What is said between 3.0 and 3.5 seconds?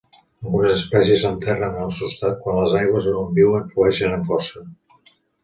on